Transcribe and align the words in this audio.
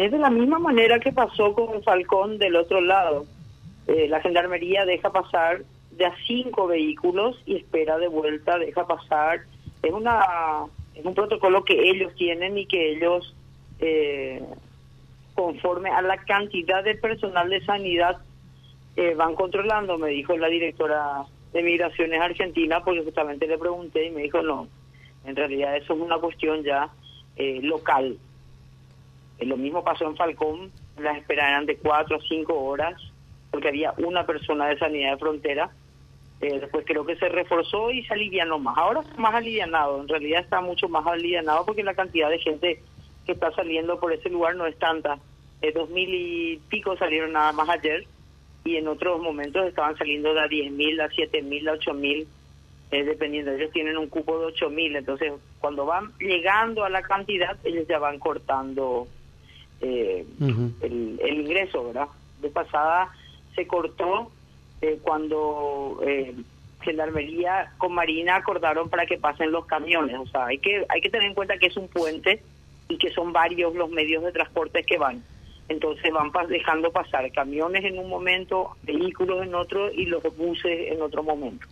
Es 0.00 0.10
de 0.10 0.18
la 0.18 0.30
misma 0.30 0.58
manera 0.58 0.98
que 0.98 1.12
pasó 1.12 1.52
con 1.52 1.82
Falcón 1.82 2.38
del 2.38 2.56
otro 2.56 2.80
lado. 2.80 3.26
Eh, 3.86 4.08
la 4.08 4.22
gendarmería 4.22 4.86
deja 4.86 5.12
pasar 5.12 5.60
de 5.90 6.06
a 6.06 6.14
cinco 6.26 6.66
vehículos 6.66 7.38
y 7.44 7.56
espera 7.56 7.98
de 7.98 8.08
vuelta, 8.08 8.56
deja 8.56 8.86
pasar. 8.86 9.40
Es 9.82 9.92
una 9.92 10.64
es 10.94 11.04
un 11.04 11.14
protocolo 11.14 11.64
que 11.64 11.90
ellos 11.90 12.14
tienen 12.14 12.56
y 12.56 12.64
que 12.64 12.92
ellos, 12.92 13.36
eh, 13.78 14.42
conforme 15.34 15.90
a 15.90 16.00
la 16.00 16.16
cantidad 16.24 16.82
de 16.82 16.94
personal 16.94 17.50
de 17.50 17.62
sanidad, 17.66 18.22
eh, 18.96 19.12
van 19.14 19.34
controlando, 19.34 19.98
me 19.98 20.08
dijo 20.08 20.34
la 20.34 20.48
directora 20.48 21.26
de 21.52 21.62
Migraciones 21.62 22.22
Argentina, 22.22 22.82
porque 22.82 23.04
justamente 23.04 23.46
le 23.46 23.58
pregunté 23.58 24.06
y 24.06 24.10
me 24.12 24.22
dijo, 24.22 24.40
no, 24.40 24.66
en 25.26 25.36
realidad 25.36 25.76
eso 25.76 25.92
es 25.92 26.00
una 26.00 26.16
cuestión 26.16 26.62
ya 26.62 26.88
eh, 27.36 27.60
local. 27.62 28.16
Lo 29.46 29.56
mismo 29.56 29.84
pasó 29.84 30.06
en 30.06 30.16
Falcón, 30.16 30.70
las 30.98 31.16
esperas 31.16 31.48
eran 31.48 31.66
de 31.66 31.76
cuatro 31.76 32.16
a 32.16 32.20
cinco 32.28 32.58
horas, 32.62 32.94
porque 33.50 33.68
había 33.68 33.94
una 33.98 34.26
persona 34.26 34.66
de 34.68 34.78
sanidad 34.78 35.12
de 35.12 35.18
frontera 35.18 35.70
eh, 36.40 36.58
después 36.58 36.86
creo 36.86 37.04
que 37.04 37.16
se 37.16 37.28
reforzó 37.28 37.90
y 37.90 38.02
se 38.04 38.14
alivianó 38.14 38.58
más. 38.58 38.76
Ahora 38.78 39.00
está 39.00 39.16
más 39.18 39.34
alivianado, 39.34 40.00
en 40.00 40.08
realidad 40.08 40.40
está 40.40 40.60
mucho 40.62 40.88
más 40.88 41.06
alivianado 41.06 41.66
porque 41.66 41.82
la 41.82 41.94
cantidad 41.94 42.30
de 42.30 42.38
gente 42.38 42.82
que 43.26 43.32
está 43.32 43.52
saliendo 43.52 44.00
por 44.00 44.12
ese 44.12 44.30
lugar 44.30 44.56
no 44.56 44.66
es 44.66 44.78
tanta. 44.78 45.18
Eh, 45.60 45.72
dos 45.72 45.90
mil 45.90 46.08
y 46.08 46.56
pico 46.70 46.96
salieron 46.96 47.32
nada 47.32 47.52
más 47.52 47.68
ayer 47.68 48.06
y 48.64 48.76
en 48.76 48.88
otros 48.88 49.20
momentos 49.20 49.66
estaban 49.66 49.96
saliendo 49.98 50.32
de 50.32 50.40
a 50.40 50.48
diez 50.48 50.72
mil, 50.72 50.98
a 51.02 51.10
siete 51.10 51.42
mil, 51.42 51.68
a 51.68 51.72
ocho 51.72 51.92
mil, 51.92 52.26
eh, 52.90 53.04
dependiendo. 53.04 53.52
Ellos 53.52 53.70
tienen 53.72 53.98
un 53.98 54.08
cupo 54.08 54.40
de 54.40 54.46
ocho 54.46 54.70
mil, 54.70 54.96
entonces 54.96 55.34
cuando 55.58 55.84
van 55.84 56.10
llegando 56.18 56.84
a 56.84 56.88
la 56.88 57.02
cantidad, 57.02 57.58
ellos 57.64 57.86
ya 57.86 57.98
van 57.98 58.18
cortando 58.18 59.06
eh, 59.80 60.26
el, 60.82 61.20
el 61.22 61.40
ingreso, 61.40 61.84
¿verdad? 61.86 62.08
De 62.40 62.50
pasada 62.50 63.10
se 63.54 63.66
cortó 63.66 64.30
eh, 64.80 64.98
cuando 65.02 66.00
eh, 66.06 66.34
Gendarmería 66.82 67.72
con 67.78 67.92
Marina 67.92 68.36
acordaron 68.36 68.88
para 68.88 69.06
que 69.06 69.18
pasen 69.18 69.52
los 69.52 69.66
camiones. 69.66 70.16
O 70.18 70.26
sea, 70.26 70.46
hay 70.46 70.58
que, 70.58 70.84
hay 70.88 71.00
que 71.00 71.10
tener 71.10 71.28
en 71.28 71.34
cuenta 71.34 71.58
que 71.58 71.66
es 71.66 71.76
un 71.76 71.88
puente 71.88 72.42
y 72.88 72.96
que 72.96 73.10
son 73.12 73.32
varios 73.32 73.74
los 73.74 73.90
medios 73.90 74.24
de 74.24 74.32
transporte 74.32 74.82
que 74.84 74.98
van. 74.98 75.22
Entonces 75.68 76.10
van 76.12 76.32
dejando 76.48 76.90
pasar 76.90 77.30
camiones 77.32 77.84
en 77.84 77.98
un 77.98 78.08
momento, 78.08 78.76
vehículos 78.82 79.42
en 79.42 79.54
otro 79.54 79.92
y 79.92 80.06
los 80.06 80.22
buses 80.36 80.92
en 80.92 81.00
otro 81.00 81.22
momento. 81.22 81.66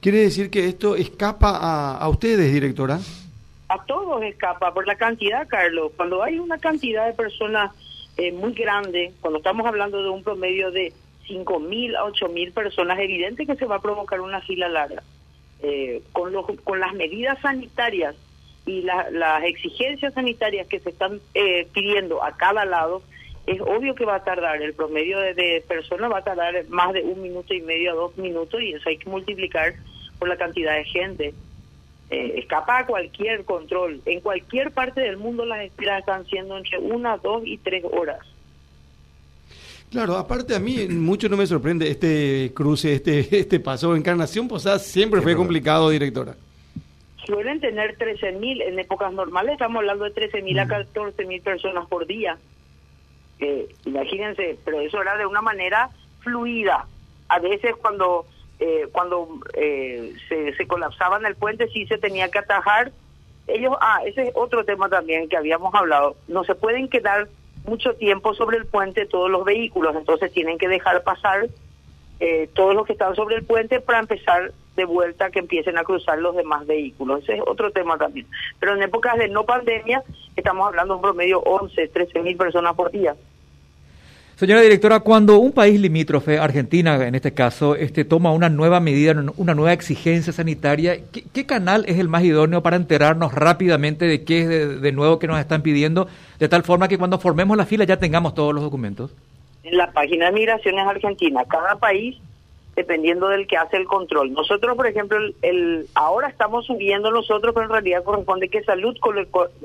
¿Quiere 0.00 0.18
decir 0.18 0.50
que 0.50 0.66
esto 0.66 0.96
escapa 0.96 1.56
a, 1.56 1.98
a 1.98 2.08
ustedes, 2.08 2.52
directora? 2.52 2.98
A 3.70 3.84
todos 3.84 4.20
escapa 4.24 4.74
por 4.74 4.84
la 4.84 4.96
cantidad, 4.96 5.46
Carlos. 5.46 5.92
Cuando 5.96 6.24
hay 6.24 6.40
una 6.40 6.58
cantidad 6.58 7.06
de 7.06 7.12
personas 7.12 7.70
eh, 8.16 8.32
muy 8.32 8.52
grande, 8.52 9.12
cuando 9.20 9.38
estamos 9.38 9.64
hablando 9.64 10.02
de 10.02 10.08
un 10.08 10.24
promedio 10.24 10.72
de 10.72 10.92
mil 11.60 11.94
a 11.94 12.28
mil 12.32 12.50
personas, 12.50 12.98
evidente 12.98 13.46
que 13.46 13.54
se 13.54 13.66
va 13.66 13.76
a 13.76 13.80
provocar 13.80 14.20
una 14.20 14.40
fila 14.40 14.68
larga. 14.68 15.04
Eh, 15.62 16.02
con, 16.10 16.32
los, 16.32 16.46
con 16.64 16.80
las 16.80 16.94
medidas 16.94 17.38
sanitarias 17.42 18.16
y 18.66 18.82
las 18.82 19.44
exigencias 19.44 20.14
sanitarias 20.14 20.66
que 20.66 20.80
se 20.80 20.90
están 20.90 21.20
eh, 21.34 21.68
pidiendo 21.72 22.24
a 22.24 22.36
cada 22.36 22.64
lado, 22.64 23.02
es 23.46 23.60
obvio 23.60 23.94
que 23.94 24.04
va 24.04 24.16
a 24.16 24.24
tardar, 24.24 24.60
el 24.60 24.74
promedio 24.74 25.20
de, 25.20 25.62
personas 25.68 26.10
va 26.10 26.18
a 26.18 26.24
tardar 26.24 26.64
más 26.70 26.92
de 26.92 27.02
un 27.02 27.22
minuto 27.22 27.54
y 27.54 27.60
medio 27.62 27.92
a 27.92 27.94
dos 27.94 28.18
minutos 28.18 28.60
y 28.60 28.72
eso 28.72 28.88
hay 28.88 28.96
que 28.96 29.08
multiplicar 29.08 29.74
por 30.18 30.26
la 30.26 30.36
cantidad 30.36 30.74
de 30.74 30.84
gente. 30.86 31.34
Eh, 32.10 32.40
escapa 32.40 32.78
a 32.78 32.86
cualquier 32.86 33.44
control. 33.44 34.02
En 34.04 34.20
cualquier 34.20 34.72
parte 34.72 35.00
del 35.00 35.16
mundo 35.16 35.44
las 35.44 35.60
esperas 35.64 36.00
están 36.00 36.26
siendo 36.26 36.58
entre 36.58 36.78
una, 36.78 37.16
dos 37.18 37.42
y 37.44 37.56
tres 37.58 37.84
horas. 37.84 38.18
Claro, 39.90 40.16
aparte 40.16 40.56
a 40.56 40.58
mí 40.58 40.88
mucho 40.88 41.28
no 41.28 41.36
me 41.36 41.46
sorprende 41.46 41.88
este 41.88 42.52
cruce, 42.54 42.94
este 42.94 43.20
este 43.38 43.60
paso. 43.60 43.94
Encarnación 43.94 44.48
Posada 44.48 44.80
siempre 44.80 45.20
fue 45.20 45.36
complicado, 45.36 45.90
directora. 45.90 46.34
Suelen 47.26 47.60
tener 47.60 47.96
13.000, 47.96 48.62
en 48.62 48.78
épocas 48.80 49.12
normales 49.12 49.52
estamos 49.52 49.78
hablando 49.78 50.04
de 50.04 50.14
13.000 50.14 50.60
a 50.62 50.66
14.000 50.66 51.42
personas 51.42 51.86
por 51.86 52.06
día. 52.06 52.38
Eh, 53.38 53.68
imagínense, 53.84 54.58
pero 54.64 54.80
eso 54.80 55.00
era 55.00 55.16
de 55.16 55.26
una 55.26 55.42
manera 55.42 55.90
fluida. 56.20 56.86
A 57.28 57.38
veces 57.38 57.76
cuando 57.80 58.26
eh, 58.60 58.88
cuando 58.92 59.26
eh, 59.54 60.12
se, 60.28 60.54
se 60.54 60.66
colapsaba 60.66 61.16
en 61.16 61.24
el 61.24 61.34
puente 61.34 61.66
sí 61.68 61.86
se 61.86 61.96
tenía 61.96 62.30
que 62.30 62.38
atajar. 62.38 62.92
Ellos, 63.46 63.74
ah, 63.80 64.00
ese 64.04 64.28
es 64.28 64.32
otro 64.34 64.64
tema 64.64 64.88
también 64.88 65.28
que 65.28 65.36
habíamos 65.36 65.74
hablado. 65.74 66.16
No 66.28 66.44
se 66.44 66.54
pueden 66.54 66.88
quedar 66.88 67.28
mucho 67.64 67.94
tiempo 67.94 68.34
sobre 68.34 68.58
el 68.58 68.66
puente 68.66 69.06
todos 69.06 69.30
los 69.30 69.44
vehículos, 69.44 69.96
entonces 69.96 70.30
tienen 70.32 70.58
que 70.58 70.68
dejar 70.68 71.02
pasar 71.02 71.48
eh, 72.20 72.50
todos 72.52 72.74
los 72.74 72.86
que 72.86 72.92
están 72.92 73.14
sobre 73.16 73.36
el 73.36 73.44
puente 73.44 73.80
para 73.80 73.98
empezar 73.98 74.52
de 74.76 74.84
vuelta 74.84 75.30
que 75.30 75.38
empiecen 75.38 75.78
a 75.78 75.84
cruzar 75.84 76.18
los 76.18 76.36
demás 76.36 76.66
vehículos. 76.66 77.22
Ese 77.22 77.36
es 77.36 77.42
otro 77.46 77.70
tema 77.70 77.96
también. 77.96 78.26
Pero 78.58 78.74
en 78.74 78.82
épocas 78.82 79.16
de 79.16 79.28
no 79.28 79.44
pandemia 79.44 80.02
estamos 80.36 80.66
hablando 80.66 80.94
de 80.94 80.96
un 80.96 81.02
promedio 81.02 81.40
11, 81.40 81.88
13 81.88 82.20
mil 82.20 82.36
personas 82.36 82.74
por 82.74 82.90
día. 82.90 83.16
Señora 84.40 84.62
directora, 84.62 85.00
cuando 85.00 85.36
un 85.36 85.52
país 85.52 85.78
limítrofe, 85.78 86.38
Argentina 86.38 87.06
en 87.06 87.14
este 87.14 87.34
caso, 87.34 87.76
este, 87.76 88.06
toma 88.06 88.32
una 88.32 88.48
nueva 88.48 88.80
medida, 88.80 89.14
una 89.36 89.54
nueva 89.54 89.74
exigencia 89.74 90.32
sanitaria, 90.32 90.96
¿qué, 91.12 91.44
canal 91.44 91.84
es 91.86 91.98
el 91.98 92.08
más 92.08 92.24
idóneo 92.24 92.62
para 92.62 92.76
enterarnos 92.76 93.34
rápidamente 93.34 94.06
de 94.06 94.24
qué 94.24 94.40
es 94.40 94.80
de, 94.80 94.92
nuevo 94.92 95.18
que 95.18 95.26
nos 95.26 95.38
están 95.38 95.60
pidiendo, 95.60 96.08
de 96.38 96.48
tal 96.48 96.62
forma 96.62 96.88
que 96.88 96.96
cuando 96.96 97.18
formemos 97.18 97.54
la 97.58 97.66
fila 97.66 97.84
ya 97.84 97.98
tengamos 97.98 98.34
todos 98.34 98.54
los 98.54 98.64
documentos? 98.64 99.14
En 99.62 99.76
la 99.76 99.92
página 99.92 100.30
de 100.30 100.32
Migraciones 100.32 100.86
Argentina, 100.86 101.44
cada 101.44 101.76
país 101.76 102.16
dependiendo 102.76 103.28
del 103.28 103.46
que 103.46 103.58
hace 103.58 103.76
el 103.76 103.84
control. 103.84 104.32
Nosotros, 104.32 104.74
por 104.74 104.86
ejemplo, 104.86 105.18
el, 105.42 105.86
ahora 105.94 106.28
estamos 106.28 106.64
subiendo 106.64 107.10
nosotros, 107.10 107.52
pero 107.52 107.66
en 107.66 107.72
realidad 107.72 108.04
corresponde 108.04 108.48
que 108.48 108.62
Salud 108.62 108.96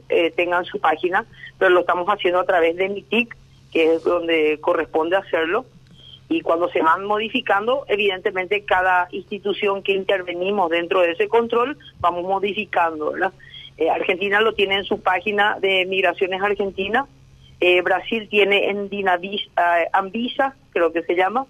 eh, 0.10 0.32
tengan 0.32 0.66
su 0.66 0.82
página, 0.82 1.24
pero 1.58 1.72
lo 1.72 1.80
estamos 1.80 2.08
haciendo 2.10 2.42
a 2.42 2.46
través 2.46 2.76
de 2.76 2.90
MITIC, 2.90 3.38
que 3.76 3.96
es 3.96 4.06
donde 4.06 4.58
corresponde 4.62 5.18
hacerlo. 5.18 5.66
Y 6.30 6.40
cuando 6.40 6.70
se 6.70 6.82
van 6.82 7.04
modificando, 7.04 7.84
evidentemente 7.90 8.64
cada 8.64 9.10
institución 9.12 9.84
que 9.84 9.92
intervenimos 9.92 10.70
dentro 10.70 11.02
de 11.02 11.12
ese 11.12 11.28
control, 11.28 11.78
vamos 12.00 12.24
modificando. 12.24 13.14
Eh, 13.78 13.90
Argentina 13.90 14.40
lo 14.40 14.54
tiene 14.54 14.76
en 14.76 14.86
su 14.86 15.02
página 15.02 15.58
de 15.60 15.86
Migraciones 15.88 16.42
Argentina, 16.42 17.06
eh, 17.60 17.82
Brasil 17.82 18.30
tiene 18.30 18.70
en 18.70 18.88
Dinavis, 18.88 19.42
eh, 19.58 19.88
Anvisa, 19.92 20.56
creo 20.72 20.94
que 20.94 21.04
se 21.04 21.16
llama, 21.16 21.46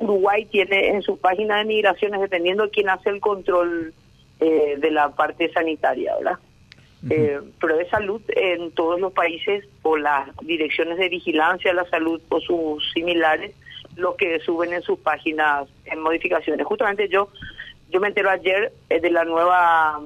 Uruguay 0.00 0.44
tiene 0.44 0.88
en 0.88 1.02
su 1.02 1.18
página 1.18 1.58
de 1.58 1.64
migraciones, 1.64 2.20
dependiendo 2.22 2.64
de 2.64 2.70
quién 2.70 2.88
hace 2.88 3.10
el 3.10 3.20
control 3.20 3.92
de 4.38 4.90
la 4.90 5.10
parte 5.10 5.52
sanitaria, 5.52 6.16
¿verdad? 6.16 6.38
Eh, 7.10 7.40
pero 7.60 7.76
de 7.76 7.88
salud 7.88 8.20
en 8.28 8.72
todos 8.72 9.00
los 9.00 9.12
países 9.12 9.64
o 9.82 9.96
las 9.96 10.28
direcciones 10.42 10.98
de 10.98 11.08
vigilancia 11.08 11.70
de 11.70 11.76
la 11.76 11.88
salud 11.88 12.20
o 12.28 12.40
sus 12.40 12.92
similares 12.92 13.54
lo 13.96 14.16
que 14.16 14.40
suben 14.40 14.72
en 14.72 14.82
sus 14.82 14.98
páginas 14.98 15.68
en 15.84 16.00
modificaciones. 16.00 16.66
Justamente 16.66 17.08
yo 17.08 17.28
yo 17.90 18.00
me 18.00 18.08
entero 18.08 18.30
ayer 18.30 18.72
eh, 18.90 19.00
de 19.00 19.10
la 19.10 19.24
nueva 19.24 20.00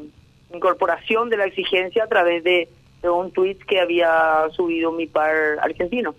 incorporación 0.54 1.30
de 1.30 1.36
la 1.36 1.46
exigencia 1.46 2.04
a 2.04 2.08
través 2.08 2.44
de, 2.44 2.68
un 3.02 3.32
tweet 3.32 3.56
que 3.66 3.80
había 3.80 4.48
subido 4.52 4.92
mi 4.92 5.08
par 5.08 5.34
argentino. 5.60 6.14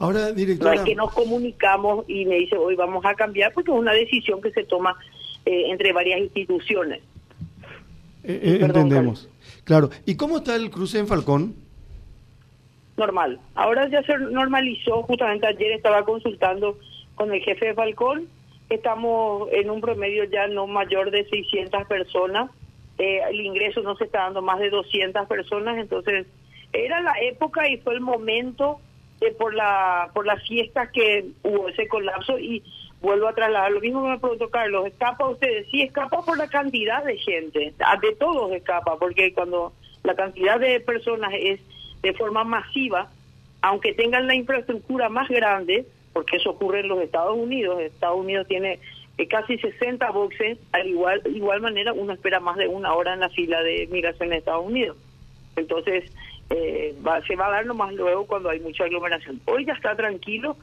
Ahora, 0.00 0.32
directora... 0.32 0.74
No 0.74 0.80
es 0.80 0.84
que 0.84 0.96
nos 0.96 1.12
comunicamos 1.12 2.06
y 2.08 2.24
me 2.24 2.36
dice 2.36 2.56
hoy 2.56 2.74
vamos 2.74 3.04
a 3.04 3.14
cambiar 3.14 3.52
porque 3.52 3.70
es 3.70 3.76
una 3.76 3.92
decisión 3.92 4.42
que 4.42 4.50
se 4.50 4.64
toma 4.64 4.96
eh, 5.44 5.70
entre 5.70 5.92
varias 5.92 6.20
instituciones. 6.20 7.02
Eh, 8.24 8.40
eh, 8.42 8.58
entendemos. 8.60 9.28
Claro. 9.64 9.90
¿Y 10.06 10.16
cómo 10.16 10.38
está 10.38 10.56
el 10.56 10.70
cruce 10.70 10.98
en 10.98 11.06
Falcón? 11.06 11.54
Normal. 12.96 13.40
Ahora 13.54 13.88
ya 13.88 14.02
se 14.02 14.16
normalizó. 14.18 15.02
Justamente 15.02 15.46
ayer 15.46 15.72
estaba 15.72 16.04
consultando 16.04 16.78
con 17.14 17.32
el 17.32 17.40
jefe 17.42 17.66
de 17.66 17.74
Falcón. 17.74 18.28
Estamos 18.68 19.48
en 19.52 19.70
un 19.70 19.80
promedio 19.80 20.24
ya 20.24 20.46
no 20.48 20.66
mayor 20.66 21.10
de 21.10 21.28
600 21.28 21.86
personas. 21.86 22.50
Eh, 22.98 23.20
el 23.30 23.40
ingreso 23.40 23.80
no 23.80 23.96
se 23.96 24.04
está 24.04 24.20
dando 24.20 24.42
más 24.42 24.58
de 24.60 24.70
200 24.70 25.26
personas. 25.26 25.78
Entonces, 25.78 26.26
era 26.72 27.00
la 27.00 27.14
época 27.22 27.68
y 27.68 27.78
fue 27.78 27.94
el 27.94 28.00
momento 28.00 28.80
de 29.20 29.32
por 29.32 29.54
la 29.54 30.10
por 30.14 30.26
las 30.26 30.42
fiestas 30.46 30.90
que 30.92 31.26
hubo 31.42 31.68
ese 31.68 31.88
colapso 31.88 32.38
y 32.38 32.62
vuelvo 33.00 33.28
a 33.28 33.34
trasladar 33.34 33.72
lo 33.72 33.80
mismo 33.80 34.02
que 34.02 34.10
me 34.10 34.18
preguntó 34.18 34.50
Carlos, 34.50 34.86
¿escapa 34.86 35.28
ustedes? 35.28 35.66
Sí, 35.70 35.82
escapa 35.82 36.22
por 36.22 36.36
la 36.36 36.48
cantidad 36.48 37.02
de 37.04 37.16
gente, 37.18 37.74
de 38.02 38.12
todos 38.18 38.52
escapa, 38.52 38.98
porque 38.98 39.32
cuando 39.32 39.72
la 40.02 40.14
cantidad 40.14 40.58
de 40.58 40.80
personas 40.80 41.32
es 41.34 41.60
de 42.02 42.12
forma 42.14 42.44
masiva, 42.44 43.10
aunque 43.62 43.92
tengan 43.92 44.26
la 44.26 44.34
infraestructura 44.34 45.08
más 45.08 45.28
grande, 45.28 45.86
porque 46.12 46.36
eso 46.36 46.50
ocurre 46.50 46.80
en 46.80 46.88
los 46.88 47.00
Estados 47.00 47.36
Unidos, 47.36 47.80
Estados 47.80 48.18
Unidos 48.18 48.46
tiene 48.48 48.80
eh, 49.18 49.28
casi 49.28 49.58
60 49.58 50.10
boxes, 50.10 50.58
al 50.72 50.86
igual 50.88 51.22
igual 51.26 51.60
manera 51.60 51.92
uno 51.92 52.12
espera 52.12 52.40
más 52.40 52.56
de 52.56 52.68
una 52.68 52.94
hora 52.94 53.14
en 53.14 53.20
la 53.20 53.28
fila 53.28 53.62
de 53.62 53.86
migración 53.90 54.32
en 54.32 54.38
Estados 54.38 54.64
Unidos. 54.64 54.96
Entonces, 55.56 56.10
eh, 56.48 56.94
va, 57.06 57.20
se 57.26 57.36
va 57.36 57.48
a 57.48 57.50
dar 57.50 57.66
nomás 57.66 57.92
luego 57.92 58.26
cuando 58.26 58.48
hay 58.48 58.60
mucha 58.60 58.84
aglomeración. 58.84 59.40
Hoy 59.44 59.66
ya 59.66 59.74
está 59.74 59.94
tranquilo, 59.94 60.56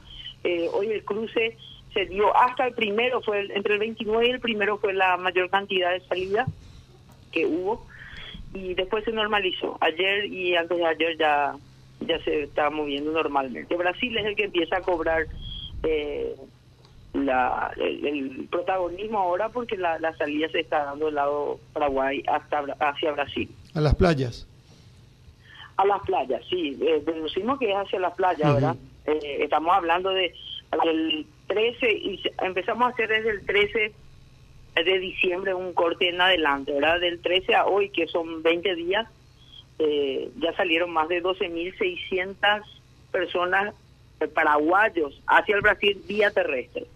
eh, 0.44 0.68
hoy 0.72 0.88
el 0.88 1.04
cruce 1.04 1.56
se 1.92 2.06
dio 2.06 2.36
hasta 2.36 2.66
el 2.66 2.74
primero, 2.74 3.20
fue 3.22 3.46
entre 3.54 3.74
el 3.74 3.80
29 3.80 4.26
y 4.26 4.30
el 4.30 4.40
primero 4.40 4.78
fue 4.78 4.92
la 4.92 5.16
mayor 5.16 5.50
cantidad 5.50 5.92
de 5.92 6.00
salida 6.00 6.46
que 7.32 7.46
hubo 7.46 7.86
y 8.54 8.74
después 8.74 9.04
se 9.04 9.12
normalizó. 9.12 9.78
Ayer 9.80 10.26
y 10.26 10.56
antes 10.56 10.78
de 10.78 10.86
ayer 10.86 11.16
ya 11.18 11.54
ya 12.00 12.22
se 12.22 12.44
está 12.44 12.70
moviendo 12.70 13.12
normalmente. 13.12 13.74
Brasil 13.76 14.16
es 14.16 14.26
el 14.26 14.36
que 14.36 14.44
empieza 14.44 14.76
a 14.76 14.82
cobrar 14.82 15.26
eh, 15.82 16.34
la, 17.12 17.72
el, 17.76 18.46
protagonismo 18.50 19.18
ahora 19.18 19.48
porque 19.48 19.76
la, 19.76 19.98
la, 19.98 20.16
salida 20.16 20.48
se 20.48 20.60
está 20.60 20.84
dando 20.84 21.06
del 21.06 21.16
lado 21.16 21.58
Paraguay 21.72 22.22
hasta 22.28 22.64
hacia 22.80 23.12
Brasil. 23.12 23.50
A 23.74 23.80
las 23.80 23.94
playas. 23.94 24.46
A 25.76 25.84
las 25.86 26.00
playas, 26.02 26.42
sí. 26.48 26.78
Eh, 26.80 27.02
deducimos 27.04 27.58
que 27.58 27.70
es 27.70 27.76
hacia 27.76 28.00
las 28.00 28.14
playas, 28.14 28.54
¿verdad? 28.54 28.76
Eh, 29.06 29.38
estamos 29.40 29.74
hablando 29.74 30.10
de 30.10 30.32
del 30.84 31.26
13 31.46 31.92
y 31.92 32.22
empezamos 32.42 32.88
a 32.88 32.92
hacer 32.92 33.08
desde 33.08 33.30
el 33.30 33.46
13 33.46 33.92
de 34.74 34.98
diciembre 34.98 35.54
un 35.54 35.72
corte 35.72 36.08
en 36.08 36.20
adelante, 36.20 36.72
¿verdad? 36.72 37.00
Del 37.00 37.20
13 37.20 37.54
a 37.54 37.66
hoy, 37.66 37.90
que 37.90 38.06
son 38.06 38.42
20 38.42 38.74
días, 38.74 39.08
eh, 39.78 40.30
ya 40.38 40.52
salieron 40.54 40.90
más 40.90 41.08
de 41.08 41.22
12.600 41.22 42.62
personas 43.10 43.74
paraguayos 44.34 45.20
hacia 45.26 45.56
el 45.56 45.62
Brasil 45.62 46.02
vía 46.06 46.30
terrestre. 46.30 46.86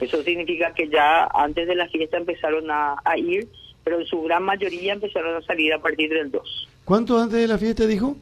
Eso 0.00 0.22
significa 0.22 0.72
que 0.74 0.88
ya 0.88 1.28
antes 1.34 1.66
de 1.66 1.74
la 1.74 1.88
fiesta 1.88 2.16
empezaron 2.16 2.70
a, 2.70 2.96
ir, 3.16 3.48
pero 3.84 4.00
en 4.00 4.06
su 4.06 4.22
gran 4.22 4.44
mayoría 4.44 4.92
empezaron 4.92 5.36
a 5.36 5.42
salir 5.42 5.74
a 5.74 5.80
partir 5.80 6.10
del 6.10 6.30
2. 6.30 6.68
¿Cuánto 6.84 7.18
antes 7.18 7.40
de 7.40 7.48
la 7.48 7.58
fiesta 7.58 7.86
dijo? 7.86 8.16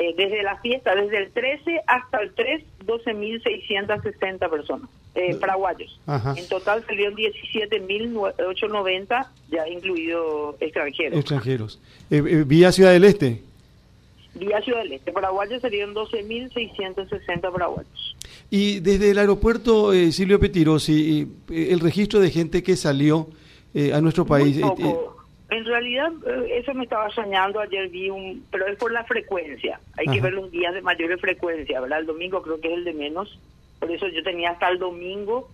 Eh, 0.00 0.12
desde 0.16 0.42
la 0.42 0.56
fiesta, 0.56 0.92
desde 0.96 1.18
el 1.18 1.30
13 1.30 1.82
hasta 1.86 2.20
el 2.20 2.34
3, 2.34 2.64
12.660 2.84 4.50
personas, 4.50 4.90
eh, 5.14 5.36
paraguayos. 5.36 6.00
En 6.36 6.48
total 6.48 6.84
salieron 6.84 7.14
17.890, 7.14 9.28
ya 9.50 9.68
incluidos 9.68 10.56
extranjeros. 10.58 11.20
Extranjeros. 11.20 11.80
Eh, 12.10 12.16
eh, 12.16 12.42
¿Vía 12.44 12.72
Ciudad 12.72 12.90
del 12.90 13.04
Este? 13.04 13.40
Vía 14.34 14.60
Ciudad 14.62 14.82
del 14.82 14.94
Este. 14.94 15.12
Paraguayos 15.12 15.62
salieron 15.62 15.94
12.660 15.94 17.52
paraguayos. 17.52 18.16
Y 18.50 18.80
desde 18.80 19.12
el 19.12 19.18
aeropuerto, 19.18 19.92
Silvio 20.10 20.40
Petirosi, 20.40 21.28
el 21.50 21.78
registro 21.78 22.18
de 22.18 22.32
gente 22.32 22.64
que 22.64 22.74
salió 22.74 23.28
a 23.92 24.00
nuestro 24.00 24.26
país... 24.26 24.60
En 25.54 25.64
realidad, 25.64 26.10
eh, 26.26 26.58
eso 26.58 26.74
me 26.74 26.82
estaba 26.82 27.08
soñando, 27.10 27.60
ayer 27.60 27.88
vi 27.88 28.10
un, 28.10 28.44
pero 28.50 28.66
es 28.66 28.76
por 28.76 28.90
la 28.90 29.04
frecuencia, 29.04 29.78
hay 29.96 30.06
que 30.06 30.20
ver 30.20 30.32
los 30.32 30.50
días 30.50 30.74
de 30.74 30.82
mayor 30.82 31.16
frecuencia, 31.20 31.80
¿verdad? 31.80 32.00
El 32.00 32.06
domingo 32.06 32.42
creo 32.42 32.60
que 32.60 32.72
es 32.72 32.74
el 32.74 32.82
de 32.82 32.92
menos, 32.92 33.38
por 33.78 33.88
eso 33.88 34.08
yo 34.08 34.20
tenía 34.24 34.50
hasta 34.50 34.68
el 34.68 34.80
domingo 34.80 35.48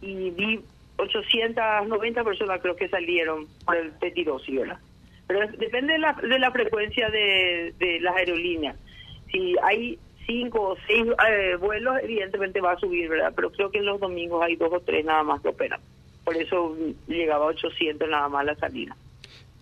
y 0.00 0.30
vi 0.30 0.60
890 0.96 2.24
personas 2.24 2.62
creo 2.62 2.74
que 2.74 2.88
salieron 2.88 3.46
por 3.66 3.76
el 3.76 3.90
Petirosi, 3.90 4.56
¿verdad? 4.56 4.78
Pero 5.26 5.46
depende 5.58 5.92
de 5.92 5.98
la, 5.98 6.14
de 6.14 6.38
la 6.38 6.50
frecuencia 6.50 7.10
de, 7.10 7.74
de 7.78 8.00
las 8.00 8.16
aerolíneas. 8.16 8.76
Si 9.30 9.56
hay 9.62 9.98
cinco 10.24 10.70
o 10.70 10.76
seis 10.86 11.04
eh, 11.28 11.56
vuelos, 11.60 11.98
evidentemente 12.02 12.62
va 12.62 12.72
a 12.72 12.78
subir, 12.78 13.10
¿verdad? 13.10 13.34
Pero 13.36 13.52
creo 13.52 13.70
que 13.70 13.80
en 13.80 13.86
los 13.86 14.00
domingos 14.00 14.42
hay 14.42 14.56
dos 14.56 14.72
o 14.72 14.80
tres 14.80 15.04
nada 15.04 15.22
más 15.22 15.42
que 15.42 15.48
operan. 15.48 15.80
Por 16.24 16.34
eso 16.34 16.74
llegaba 17.06 17.44
a 17.44 17.48
800 17.48 18.08
nada 18.08 18.30
más 18.30 18.46
la 18.46 18.54
salida. 18.54 18.96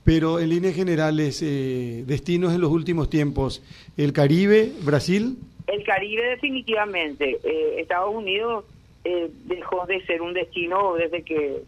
Pero 0.05 0.41
en 0.41 0.49
líneas 0.49 0.75
generales, 0.75 1.41
eh, 1.43 2.03
destinos 2.07 2.53
en 2.53 2.61
los 2.61 2.71
últimos 2.71 3.09
tiempos, 3.09 3.63
¿el 3.97 4.13
Caribe, 4.13 4.73
Brasil? 4.83 5.37
El 5.69 5.85
Caribe 5.85 6.31
definitivamente. 6.31 7.39
Eh, 7.45 7.81
Estados 7.81 8.13
Unidos 8.13 8.65
eh, 9.05 9.31
dejó 9.45 9.87
de 9.87 10.05
ser 10.07 10.23
un 10.23 10.35
destino 10.35 10.95
desde 10.95 11.23
que 11.23 11.63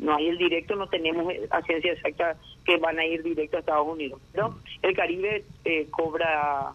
no 0.00 0.14
hay 0.14 0.28
el 0.28 0.36
directo, 0.36 0.76
no 0.76 0.86
tenemos 0.86 1.32
agencia 1.50 1.92
exacta 1.92 2.36
que 2.64 2.76
van 2.76 2.98
a 2.98 3.06
ir 3.06 3.22
directo 3.22 3.56
a 3.56 3.60
Estados 3.60 3.88
Unidos. 3.88 4.20
¿no? 4.34 4.60
El 4.82 4.94
Caribe 4.94 5.44
cobra 5.90 6.72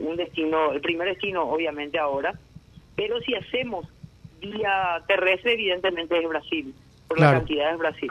un 0.00 0.16
destino, 0.16 0.72
el 0.72 0.80
primer 0.80 1.08
destino 1.08 1.44
obviamente 1.44 1.96
ahora, 1.96 2.38
pero 2.96 3.20
si 3.20 3.34
hacemos 3.34 3.86
vía 4.40 5.02
terrestre 5.06 5.52
evidentemente 5.52 6.18
es 6.18 6.28
Brasil, 6.28 6.74
por 7.06 7.20
la 7.20 7.32
cantidad 7.32 7.70
de 7.70 7.76
Brasil. 7.76 8.10